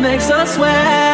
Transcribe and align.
makes 0.00 0.30
us 0.30 0.54
sway, 0.54 1.09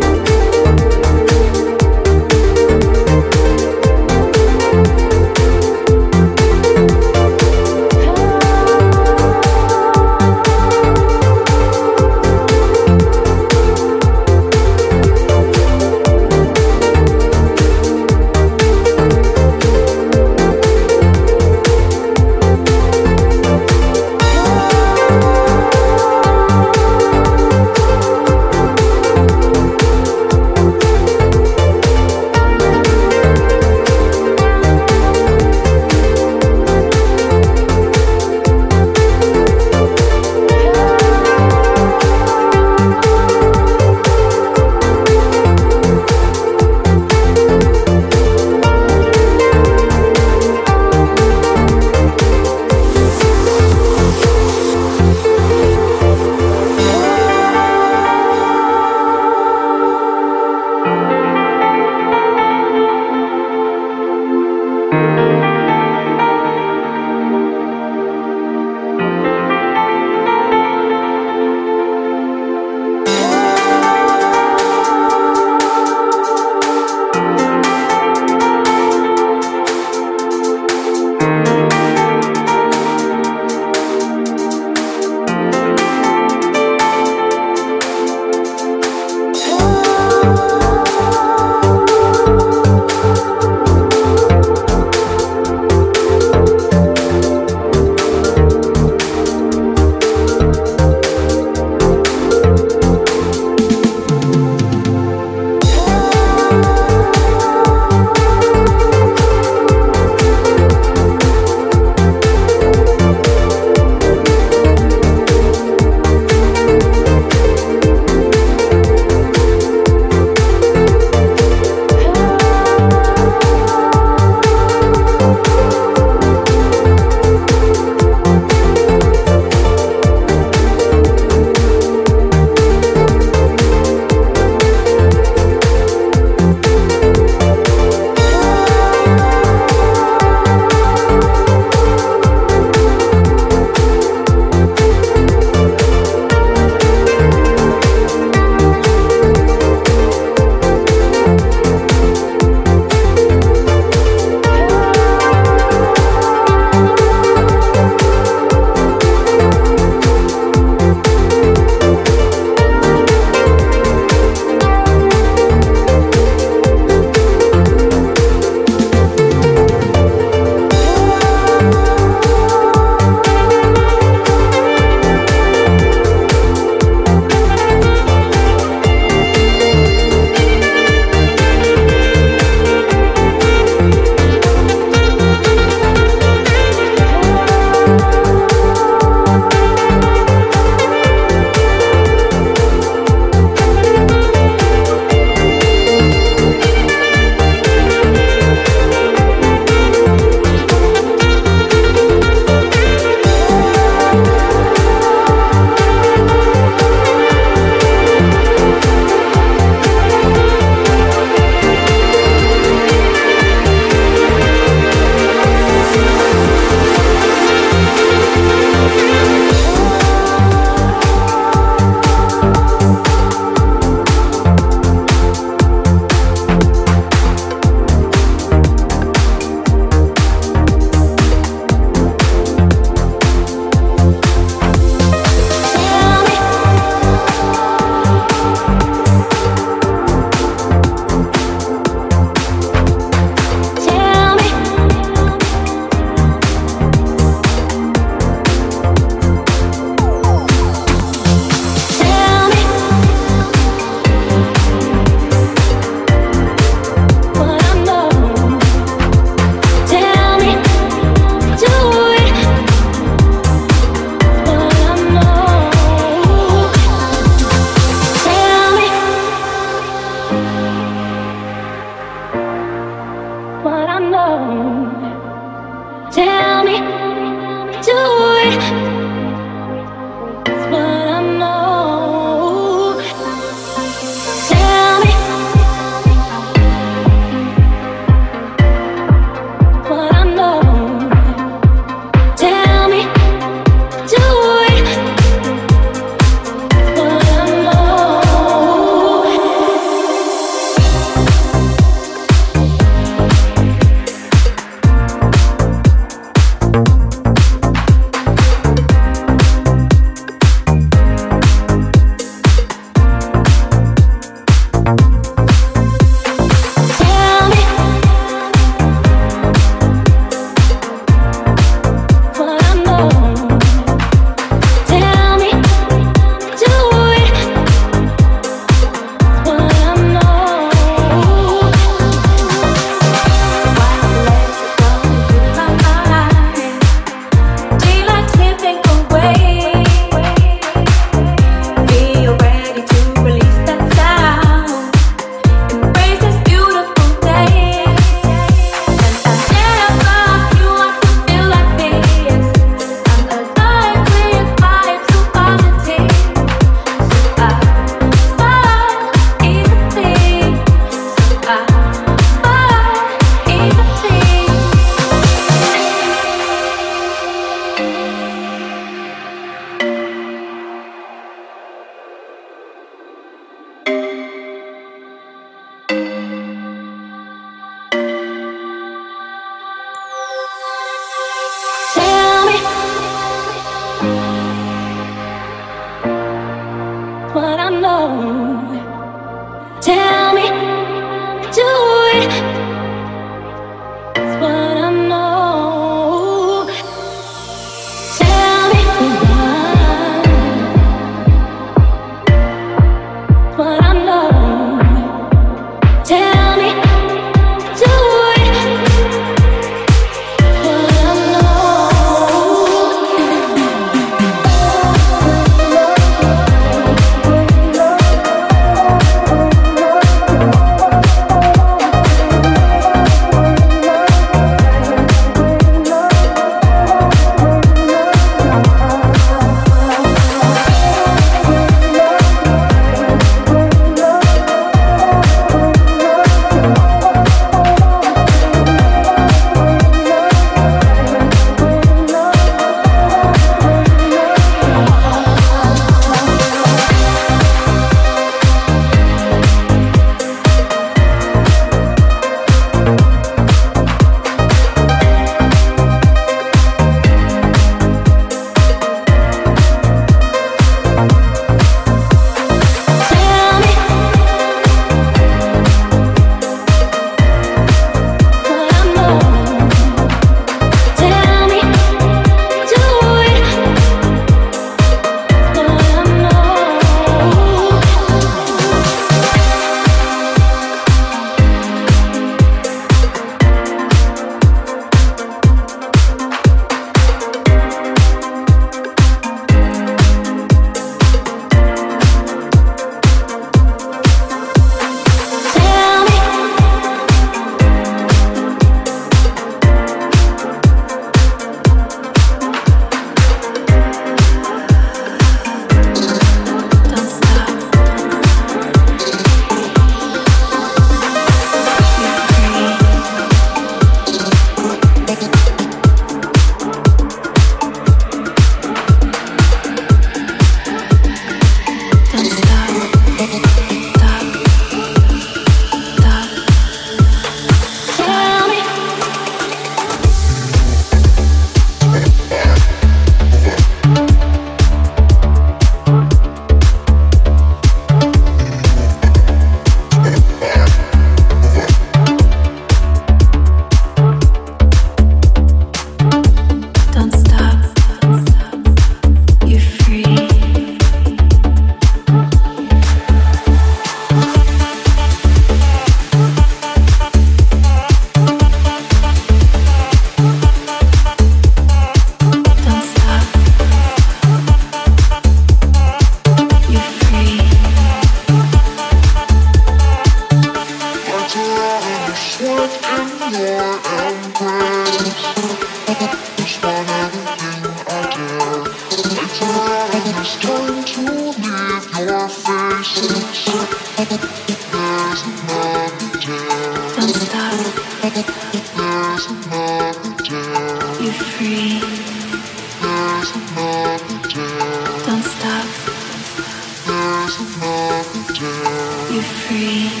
me. 599.71 600.00